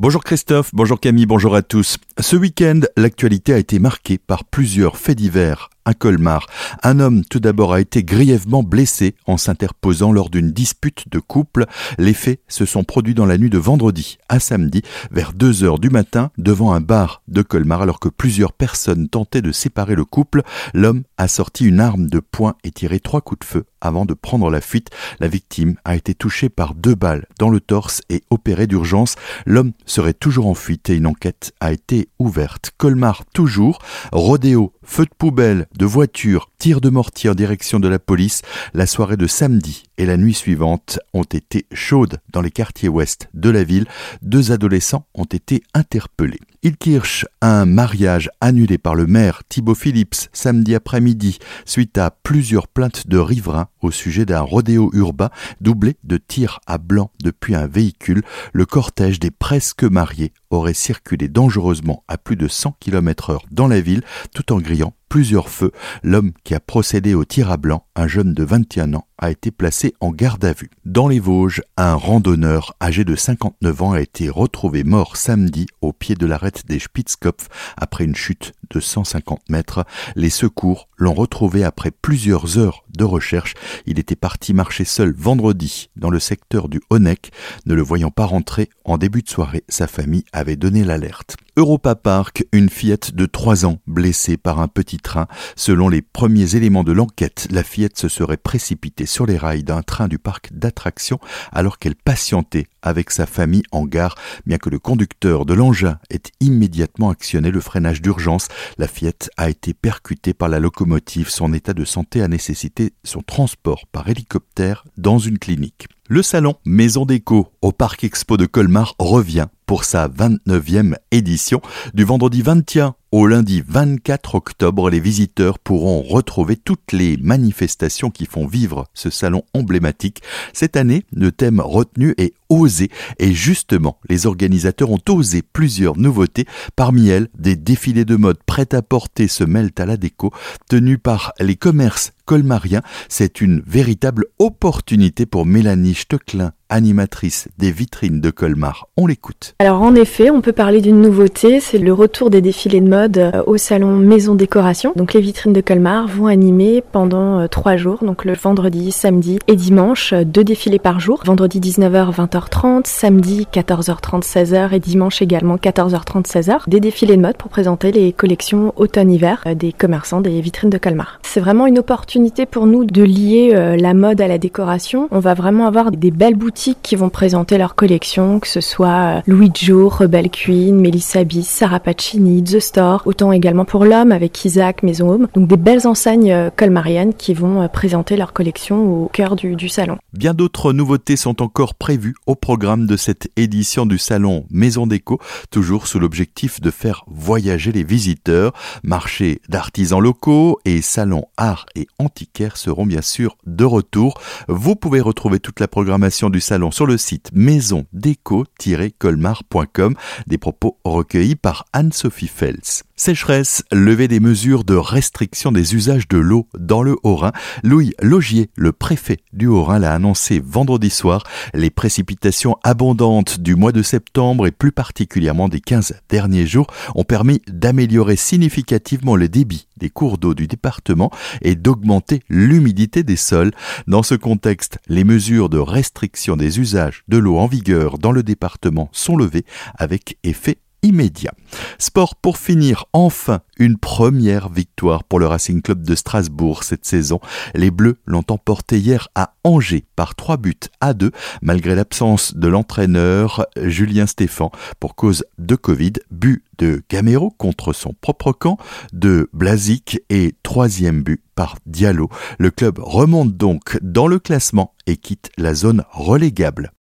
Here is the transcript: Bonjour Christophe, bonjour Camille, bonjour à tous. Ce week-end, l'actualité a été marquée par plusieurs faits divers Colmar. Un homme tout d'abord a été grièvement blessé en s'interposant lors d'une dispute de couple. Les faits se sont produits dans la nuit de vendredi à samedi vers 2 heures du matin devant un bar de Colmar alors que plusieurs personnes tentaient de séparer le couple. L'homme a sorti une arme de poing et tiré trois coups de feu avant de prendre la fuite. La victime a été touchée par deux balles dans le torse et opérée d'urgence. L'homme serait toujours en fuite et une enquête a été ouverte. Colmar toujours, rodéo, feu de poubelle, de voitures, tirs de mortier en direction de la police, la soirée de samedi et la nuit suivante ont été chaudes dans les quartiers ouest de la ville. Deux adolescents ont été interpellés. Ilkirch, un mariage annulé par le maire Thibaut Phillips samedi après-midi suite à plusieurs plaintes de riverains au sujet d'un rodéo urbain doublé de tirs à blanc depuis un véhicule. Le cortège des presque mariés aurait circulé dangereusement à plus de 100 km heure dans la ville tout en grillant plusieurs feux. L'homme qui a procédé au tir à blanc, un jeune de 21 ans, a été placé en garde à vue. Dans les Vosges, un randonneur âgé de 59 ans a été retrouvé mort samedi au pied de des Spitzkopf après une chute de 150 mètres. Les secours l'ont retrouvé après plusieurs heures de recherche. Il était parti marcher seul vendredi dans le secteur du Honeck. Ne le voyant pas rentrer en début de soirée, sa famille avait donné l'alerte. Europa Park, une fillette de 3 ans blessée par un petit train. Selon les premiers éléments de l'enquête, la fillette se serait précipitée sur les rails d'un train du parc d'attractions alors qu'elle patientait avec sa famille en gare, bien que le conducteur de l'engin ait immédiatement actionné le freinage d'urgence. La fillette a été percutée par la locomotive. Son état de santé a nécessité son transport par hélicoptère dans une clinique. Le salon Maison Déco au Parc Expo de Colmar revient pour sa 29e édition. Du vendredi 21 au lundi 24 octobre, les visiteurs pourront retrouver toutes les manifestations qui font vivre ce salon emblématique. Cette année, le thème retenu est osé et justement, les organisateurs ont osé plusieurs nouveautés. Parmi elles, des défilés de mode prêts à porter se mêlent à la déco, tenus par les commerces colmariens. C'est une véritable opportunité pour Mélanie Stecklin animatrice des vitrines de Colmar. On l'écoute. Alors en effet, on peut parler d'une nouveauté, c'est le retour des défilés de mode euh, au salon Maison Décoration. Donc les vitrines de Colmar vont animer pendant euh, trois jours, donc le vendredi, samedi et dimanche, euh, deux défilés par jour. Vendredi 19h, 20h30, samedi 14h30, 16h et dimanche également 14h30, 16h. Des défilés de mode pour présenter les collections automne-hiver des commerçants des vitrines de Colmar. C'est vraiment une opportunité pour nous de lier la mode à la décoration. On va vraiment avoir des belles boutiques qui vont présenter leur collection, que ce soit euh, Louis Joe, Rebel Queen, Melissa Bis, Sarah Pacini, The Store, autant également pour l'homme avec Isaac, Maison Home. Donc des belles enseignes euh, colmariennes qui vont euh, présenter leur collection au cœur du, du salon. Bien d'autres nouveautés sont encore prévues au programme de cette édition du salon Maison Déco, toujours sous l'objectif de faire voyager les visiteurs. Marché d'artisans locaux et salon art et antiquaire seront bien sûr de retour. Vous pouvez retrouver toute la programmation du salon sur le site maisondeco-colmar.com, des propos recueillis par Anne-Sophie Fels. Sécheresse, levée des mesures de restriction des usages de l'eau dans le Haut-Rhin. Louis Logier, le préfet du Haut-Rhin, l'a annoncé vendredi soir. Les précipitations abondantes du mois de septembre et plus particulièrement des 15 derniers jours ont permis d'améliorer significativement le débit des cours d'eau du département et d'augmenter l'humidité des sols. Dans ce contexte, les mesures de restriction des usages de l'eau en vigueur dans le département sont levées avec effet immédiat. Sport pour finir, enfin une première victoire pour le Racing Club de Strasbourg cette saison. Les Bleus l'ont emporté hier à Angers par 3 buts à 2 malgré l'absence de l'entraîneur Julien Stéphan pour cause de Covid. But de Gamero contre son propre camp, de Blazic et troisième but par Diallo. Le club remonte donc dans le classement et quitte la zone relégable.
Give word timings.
Bonjour 0.00 0.22
Christophe, 0.22 0.70
bonjour 0.74 1.00
Camille, 1.00 1.26
bonjour 1.26 1.56
à 1.56 1.62
tous. 1.62 1.96
Ce 2.20 2.36
week-end, 2.36 2.82
l'actualité 2.96 3.52
a 3.52 3.58
été 3.58 3.80
marquée 3.80 4.16
par 4.16 4.44
plusieurs 4.44 4.96
faits 4.96 5.18
divers 5.18 5.70
Colmar. 5.94 6.46
Un 6.82 7.00
homme 7.00 7.24
tout 7.24 7.40
d'abord 7.40 7.72
a 7.72 7.80
été 7.80 8.02
grièvement 8.04 8.62
blessé 8.62 9.14
en 9.26 9.36
s'interposant 9.36 10.12
lors 10.12 10.30
d'une 10.30 10.52
dispute 10.52 11.04
de 11.10 11.18
couple. 11.18 11.66
Les 11.98 12.14
faits 12.14 12.40
se 12.48 12.64
sont 12.64 12.84
produits 12.84 13.14
dans 13.14 13.26
la 13.26 13.38
nuit 13.38 13.50
de 13.50 13.58
vendredi 13.58 14.18
à 14.28 14.40
samedi 14.40 14.82
vers 15.10 15.32
2 15.32 15.64
heures 15.64 15.78
du 15.78 15.90
matin 15.90 16.30
devant 16.38 16.72
un 16.72 16.80
bar 16.80 17.22
de 17.28 17.42
Colmar 17.42 17.82
alors 17.82 18.00
que 18.00 18.08
plusieurs 18.08 18.52
personnes 18.52 19.08
tentaient 19.08 19.42
de 19.42 19.52
séparer 19.52 19.94
le 19.94 20.04
couple. 20.04 20.42
L'homme 20.74 21.02
a 21.16 21.28
sorti 21.28 21.64
une 21.64 21.80
arme 21.80 22.08
de 22.08 22.20
poing 22.20 22.54
et 22.64 22.70
tiré 22.70 23.00
trois 23.00 23.20
coups 23.20 23.40
de 23.40 23.44
feu 23.44 23.64
avant 23.80 24.04
de 24.04 24.14
prendre 24.14 24.50
la 24.50 24.60
fuite. 24.60 24.90
La 25.20 25.28
victime 25.28 25.76
a 25.84 25.96
été 25.96 26.14
touchée 26.14 26.48
par 26.48 26.74
deux 26.74 26.94
balles 26.94 27.26
dans 27.38 27.50
le 27.50 27.60
torse 27.60 28.02
et 28.08 28.22
opérée 28.30 28.66
d'urgence. 28.66 29.16
L'homme 29.46 29.72
serait 29.86 30.14
toujours 30.14 30.46
en 30.46 30.54
fuite 30.54 30.90
et 30.90 30.96
une 30.96 31.06
enquête 31.06 31.52
a 31.60 31.72
été 31.72 32.08
ouverte. 32.18 32.72
Colmar 32.76 33.24
toujours, 33.32 33.78
rodéo, 34.12 34.72
feu 34.82 35.04
de 35.04 35.14
poubelle, 35.16 35.66
de 35.78 35.86
voitures, 35.86 36.50
tirs 36.58 36.80
de 36.80 36.90
mortier 36.90 37.30
en 37.30 37.34
direction 37.34 37.78
de 37.78 37.88
la 37.88 38.00
police, 38.00 38.42
la 38.74 38.86
soirée 38.86 39.16
de 39.16 39.28
samedi 39.28 39.84
et 39.96 40.06
la 40.06 40.16
nuit 40.16 40.34
suivante 40.34 40.98
ont 41.14 41.22
été 41.22 41.66
chaudes 41.72 42.18
dans 42.32 42.42
les 42.42 42.50
quartiers 42.50 42.88
ouest 42.88 43.28
de 43.32 43.48
la 43.48 43.62
ville. 43.62 43.86
Deux 44.20 44.50
adolescents 44.50 45.06
ont 45.14 45.24
été 45.24 45.62
interpellés. 45.74 46.40
Ilkirch, 46.68 47.24
un 47.40 47.64
mariage 47.64 48.28
annulé 48.42 48.76
par 48.76 48.94
le 48.94 49.06
maire 49.06 49.40
Thibaut 49.48 49.74
Phillips 49.74 50.28
samedi 50.34 50.74
après-midi 50.74 51.38
suite 51.64 51.96
à 51.96 52.10
plusieurs 52.10 52.68
plaintes 52.68 53.06
de 53.06 53.16
riverains 53.16 53.68
au 53.80 53.90
sujet 53.90 54.26
d'un 54.26 54.42
rodéo 54.42 54.90
urbain 54.92 55.30
doublé 55.62 55.96
de 56.04 56.18
tirs 56.18 56.60
à 56.66 56.76
blanc 56.76 57.10
depuis 57.24 57.54
un 57.54 57.66
véhicule. 57.66 58.22
Le 58.52 58.66
cortège 58.66 59.18
des 59.18 59.30
presque 59.30 59.84
mariés 59.84 60.34
aurait 60.50 60.74
circulé 60.74 61.28
dangereusement 61.28 62.04
à 62.06 62.18
plus 62.18 62.36
de 62.36 62.48
100 62.48 62.76
km 62.80 63.30
heure 63.30 63.46
dans 63.50 63.66
la 63.66 63.80
ville 63.80 64.02
tout 64.34 64.52
en 64.52 64.58
grillant 64.58 64.92
plusieurs 65.08 65.48
feux. 65.48 65.72
L'homme 66.02 66.32
qui 66.44 66.54
a 66.54 66.60
procédé 66.60 67.14
au 67.14 67.24
tir 67.24 67.50
à 67.50 67.56
blanc, 67.56 67.84
un 67.96 68.06
jeune 68.06 68.34
de 68.34 68.44
21 68.44 68.94
ans, 68.94 69.06
a 69.18 69.30
été 69.30 69.50
placé 69.50 69.94
en 70.00 70.10
garde 70.10 70.44
à 70.44 70.52
vue. 70.52 70.70
Dans 70.84 71.08
les 71.08 71.18
Vosges, 71.18 71.62
un 71.76 71.94
randonneur 71.94 72.74
âgé 72.80 73.04
de 73.04 73.16
59 73.16 73.82
ans 73.82 73.92
a 73.92 74.00
été 74.00 74.28
retrouvé 74.28 74.84
mort 74.84 75.16
samedi 75.16 75.66
au 75.80 75.92
pied 75.92 76.14
de 76.14 76.26
des 76.66 76.78
Spitzkopf 76.78 77.48
après 77.76 78.04
une 78.04 78.16
chute 78.16 78.52
de 78.70 78.80
150 78.80 79.48
mètres. 79.48 79.84
Les 80.16 80.30
secours 80.30 80.88
l'ont 80.96 81.14
retrouvé 81.14 81.64
après 81.64 81.90
plusieurs 81.90 82.58
heures 82.58 82.84
de 82.96 83.04
recherche. 83.04 83.54
Il 83.86 83.98
était 83.98 84.16
parti 84.16 84.52
marcher 84.52 84.84
seul 84.84 85.14
vendredi 85.16 85.90
dans 85.96 86.10
le 86.10 86.20
secteur 86.20 86.68
du 86.68 86.80
Honeck. 86.90 87.30
Ne 87.66 87.74
le 87.74 87.82
voyant 87.82 88.10
pas 88.10 88.24
rentrer 88.24 88.68
en 88.84 88.98
début 88.98 89.22
de 89.22 89.28
soirée, 89.28 89.64
sa 89.68 89.86
famille 89.86 90.24
avait 90.32 90.56
donné 90.56 90.84
l'alerte. 90.84 91.36
Europa 91.56 91.96
Park, 91.96 92.46
une 92.52 92.68
fillette 92.68 93.14
de 93.16 93.26
3 93.26 93.66
ans 93.66 93.80
blessée 93.88 94.36
par 94.36 94.60
un 94.60 94.68
petit 94.68 94.98
train. 94.98 95.26
Selon 95.56 95.88
les 95.88 96.02
premiers 96.02 96.54
éléments 96.54 96.84
de 96.84 96.92
l'enquête, 96.92 97.48
la 97.50 97.64
fillette 97.64 97.98
se 97.98 98.08
serait 98.08 98.36
précipitée 98.36 99.06
sur 99.06 99.26
les 99.26 99.36
rails 99.36 99.64
d'un 99.64 99.82
train 99.82 100.06
du 100.06 100.18
parc 100.18 100.52
d'attractions 100.52 101.18
alors 101.50 101.78
qu'elle 101.78 101.96
patientait 101.96 102.68
avec 102.82 103.10
sa 103.10 103.26
famille 103.26 103.64
en 103.72 103.86
gare, 103.86 104.14
bien 104.46 104.58
que 104.58 104.70
le 104.70 104.78
conducteur 104.78 105.46
de 105.46 105.54
l'engin 105.54 105.98
ait 106.10 106.22
immédiatement 106.40 107.10
actionné 107.10 107.50
le 107.50 107.60
freinage 107.60 108.02
d'urgence. 108.02 108.48
La 108.78 108.88
fillette 108.88 109.30
a 109.36 109.50
été 109.50 109.74
percutée 109.74 110.34
par 110.34 110.48
la 110.48 110.60
locomotive. 110.60 111.28
Son 111.30 111.52
état 111.52 111.74
de 111.74 111.84
santé 111.84 112.22
a 112.22 112.28
nécessité 112.28 112.92
son 113.04 113.22
transport 113.22 113.86
par 113.90 114.08
hélicoptère 114.08 114.84
dans 114.96 115.18
une 115.18 115.38
clinique. 115.38 115.88
Le 116.08 116.22
salon 116.22 116.54
Maison 116.64 117.04
Déco 117.04 117.52
au 117.60 117.70
Parc 117.70 118.02
Expo 118.02 118.36
de 118.38 118.46
Colmar 118.46 118.94
revient 118.98 119.48
pour 119.66 119.84
sa 119.84 120.08
29e 120.08 120.94
édition. 121.10 121.60
Du 121.92 122.04
vendredi 122.04 122.40
21 122.40 122.94
au 123.10 123.26
lundi 123.26 123.62
24 123.66 124.34
octobre, 124.34 124.90
les 124.90 125.00
visiteurs 125.00 125.58
pourront 125.58 126.02
retrouver 126.02 126.56
toutes 126.56 126.92
les 126.92 127.16
manifestations 127.16 128.10
qui 128.10 128.26
font 128.26 128.46
vivre 128.46 128.86
ce 128.92 129.08
salon 129.08 129.44
emblématique. 129.54 130.22
Cette 130.52 130.76
année, 130.76 131.04
le 131.12 131.32
thème 131.32 131.60
retenu 131.60 132.14
est 132.18 132.34
osé 132.50 132.90
et 133.18 133.32
justement, 133.32 133.98
les 134.10 134.26
organisateurs 134.26 134.90
ont 134.90 135.00
osé 135.08 135.42
plusieurs 135.42 135.96
nouveautés. 135.96 136.44
Parmi 136.76 137.08
elles, 137.08 137.28
des 137.38 137.56
défilés 137.56 138.04
de 138.04 138.16
mode 138.16 138.42
prêts 138.44 138.74
à 138.74 138.82
porter 138.82 139.26
se 139.26 139.44
mêlent 139.44 139.72
à 139.78 139.86
la 139.86 139.96
déco, 139.96 140.30
tenus 140.68 140.98
par 141.02 141.32
les 141.40 141.56
commerces 141.56 142.12
colmariens. 142.26 142.82
C'est 143.08 143.40
une 143.40 143.62
véritable 143.66 144.26
opportunité 144.38 145.24
pour 145.24 145.46
Mélanie 145.46 145.94
Stecklin 145.94 146.52
animatrice 146.68 147.48
des 147.58 147.70
vitrines 147.70 148.20
de 148.20 148.30
Colmar. 148.30 148.88
On 148.96 149.06
l'écoute. 149.06 149.54
Alors 149.58 149.82
en 149.82 149.94
effet, 149.94 150.30
on 150.30 150.40
peut 150.40 150.52
parler 150.52 150.80
d'une 150.80 151.00
nouveauté, 151.00 151.60
c'est 151.60 151.78
le 151.78 151.92
retour 151.92 152.30
des 152.30 152.40
défilés 152.40 152.80
de 152.80 152.88
mode 152.88 153.18
euh, 153.18 153.42
au 153.46 153.56
salon 153.56 153.96
Maison 153.96 154.34
Décoration. 154.34 154.92
Donc 154.96 155.14
les 155.14 155.20
vitrines 155.20 155.52
de 155.52 155.60
Colmar 155.60 156.06
vont 156.08 156.26
animer 156.26 156.82
pendant 156.92 157.40
euh, 157.40 157.46
trois 157.46 157.76
jours, 157.76 158.04
donc 158.04 158.24
le 158.24 158.34
vendredi, 158.34 158.92
samedi 158.92 159.38
et 159.46 159.56
dimanche, 159.56 160.12
euh, 160.12 160.24
deux 160.24 160.44
défilés 160.44 160.78
par 160.78 161.00
jour. 161.00 161.22
Vendredi 161.24 161.60
19h, 161.60 162.14
20h30, 162.14 162.82
samedi 162.84 163.46
14h30, 163.52 164.22
16h 164.22 164.74
et 164.74 164.80
dimanche 164.80 165.22
également 165.22 165.56
14h30, 165.56 166.26
16h. 166.26 166.68
Des 166.68 166.80
défilés 166.80 167.16
de 167.16 167.22
mode 167.22 167.36
pour 167.36 167.50
présenter 167.50 167.92
les 167.92 168.12
collections 168.12 168.72
automne-hiver 168.76 169.44
des 169.56 169.72
commerçants 169.72 170.20
des 170.20 170.40
vitrines 170.40 170.70
de 170.70 170.78
Colmar. 170.78 171.18
C'est 171.22 171.40
vraiment 171.40 171.66
une 171.66 171.78
opportunité 171.78 172.46
pour 172.46 172.66
nous 172.66 172.84
de 172.84 173.02
lier 173.02 173.76
la 173.78 173.94
mode 173.94 174.20
à 174.20 174.28
la 174.28 174.38
décoration. 174.38 175.08
On 175.10 175.20
va 175.20 175.34
vraiment 175.34 175.66
avoir 175.66 175.90
des 175.90 176.10
belles 176.10 176.34
boutiques 176.34 176.57
qui 176.82 176.96
vont 176.96 177.08
présenter 177.08 177.56
leur 177.56 177.74
collection, 177.74 178.40
que 178.40 178.48
ce 178.48 178.60
soit 178.60 179.18
euh, 179.18 179.20
Louis 179.26 179.50
Joe, 179.54 179.92
Rebel 179.92 180.28
Queen, 180.28 180.80
Melissa 180.80 181.22
Bis, 181.22 181.46
Sarah 181.48 181.78
Pacini, 181.78 182.42
The 182.42 182.58
Store, 182.58 183.02
autant 183.06 183.30
également 183.32 183.64
pour 183.64 183.84
l'homme 183.84 184.10
avec 184.10 184.44
Isaac, 184.44 184.82
Maison 184.82 185.10
Home. 185.10 185.28
Donc 185.34 185.48
des 185.48 185.56
belles 185.56 185.86
enseignes 185.86 186.32
euh, 186.32 186.50
colmariennes 186.54 187.14
qui 187.14 187.32
vont 187.32 187.62
euh, 187.62 187.68
présenter 187.68 188.16
leur 188.16 188.32
collection 188.32 189.04
au 189.04 189.08
cœur 189.08 189.36
du, 189.36 189.54
du 189.54 189.68
salon. 189.68 189.98
Bien 190.12 190.34
d'autres 190.34 190.72
nouveautés 190.72 191.16
sont 191.16 191.42
encore 191.42 191.74
prévues 191.74 192.16
au 192.26 192.34
programme 192.34 192.86
de 192.86 192.96
cette 192.96 193.30
édition 193.36 193.86
du 193.86 193.98
salon 193.98 194.44
Maison 194.50 194.86
Déco, 194.86 195.20
toujours 195.50 195.86
sous 195.86 196.00
l'objectif 196.00 196.60
de 196.60 196.70
faire 196.70 197.04
voyager 197.06 197.70
les 197.70 197.84
visiteurs. 197.84 198.52
Marché 198.82 199.40
d'artisans 199.48 200.00
locaux 200.00 200.58
et 200.64 200.82
salon 200.82 201.24
art 201.36 201.66
et 201.76 201.86
antiquaire 201.98 202.56
seront 202.56 202.86
bien 202.86 203.02
sûr 203.02 203.36
de 203.46 203.64
retour. 203.64 204.20
Vous 204.48 204.74
pouvez 204.74 205.00
retrouver 205.00 205.38
toute 205.38 205.60
la 205.60 205.68
programmation 205.68 206.30
du 206.30 206.40
salon 206.48 206.70
sur 206.70 206.86
le 206.86 206.96
site 206.96 207.30
maisondeco-colmar.com, 207.34 209.94
des 210.26 210.38
propos 210.38 210.78
recueillis 210.82 211.36
par 211.36 211.66
Anne-Sophie 211.74 212.26
Fels. 212.26 212.87
Sécheresse, 212.98 213.62
levée 213.70 214.08
des 214.08 214.18
mesures 214.18 214.64
de 214.64 214.74
restriction 214.74 215.52
des 215.52 215.76
usages 215.76 216.08
de 216.08 216.18
l'eau 216.18 216.48
dans 216.58 216.82
le 216.82 216.96
Haut-Rhin. 217.04 217.30
Louis 217.62 217.92
Logier, 218.02 218.50
le 218.56 218.72
préfet 218.72 219.18
du 219.32 219.46
Haut-Rhin, 219.46 219.78
l'a 219.78 219.94
annoncé 219.94 220.42
vendredi 220.44 220.90
soir. 220.90 221.22
Les 221.54 221.70
précipitations 221.70 222.56
abondantes 222.64 223.38
du 223.38 223.54
mois 223.54 223.70
de 223.70 223.82
septembre 223.82 224.48
et 224.48 224.50
plus 224.50 224.72
particulièrement 224.72 225.48
des 225.48 225.60
15 225.60 225.94
derniers 226.08 226.48
jours 226.48 226.66
ont 226.96 227.04
permis 227.04 227.40
d'améliorer 227.46 228.16
significativement 228.16 229.14
le 229.14 229.28
débit 229.28 229.68
des 229.76 229.90
cours 229.90 230.18
d'eau 230.18 230.34
du 230.34 230.48
département 230.48 231.12
et 231.40 231.54
d'augmenter 231.54 232.20
l'humidité 232.28 233.04
des 233.04 233.14
sols. 233.14 233.52
Dans 233.86 234.02
ce 234.02 234.16
contexte, 234.16 234.78
les 234.88 235.04
mesures 235.04 235.48
de 235.48 235.58
restriction 235.58 236.36
des 236.36 236.58
usages 236.58 237.04
de 237.06 237.16
l'eau 237.16 237.38
en 237.38 237.46
vigueur 237.46 237.98
dans 237.98 238.10
le 238.10 238.24
département 238.24 238.88
sont 238.90 239.16
levées 239.16 239.44
avec 239.76 240.18
effet 240.24 240.58
immédiat. 240.82 241.32
Sport 241.78 242.16
pour 242.16 242.38
finir, 242.38 242.86
enfin 242.92 243.40
une 243.58 243.78
première 243.78 244.48
victoire 244.48 245.04
pour 245.04 245.18
le 245.18 245.26
Racing 245.26 245.62
Club 245.62 245.82
de 245.82 245.94
Strasbourg 245.94 246.62
cette 246.62 246.84
saison. 246.84 247.20
Les 247.54 247.70
Bleus 247.70 247.96
l'ont 248.06 248.24
emporté 248.28 248.78
hier 248.78 249.08
à 249.14 249.34
Angers 249.44 249.84
par 249.96 250.14
3 250.14 250.36
buts 250.36 250.54
à 250.80 250.94
2 250.94 251.10
malgré 251.42 251.74
l'absence 251.74 252.34
de 252.36 252.48
l'entraîneur 252.48 253.46
Julien 253.56 254.06
Stéphan 254.06 254.50
pour 254.78 254.94
cause 254.94 255.24
de 255.38 255.56
Covid. 255.56 255.94
But 256.10 256.44
de 256.58 256.82
Gamero 256.90 257.30
contre 257.30 257.72
son 257.72 257.94
propre 258.00 258.32
camp, 258.32 258.58
de 258.92 259.30
Blazic 259.32 260.00
et 260.10 260.34
troisième 260.42 261.02
but 261.02 261.22
par 261.34 261.56
Diallo. 261.66 262.08
Le 262.38 262.50
club 262.50 262.80
remonte 262.82 263.36
donc 263.36 263.78
dans 263.80 264.08
le 264.08 264.18
classement 264.18 264.74
et 264.86 264.96
quitte 264.96 265.30
la 265.38 265.54
zone 265.54 265.84
relégable. 265.92 266.72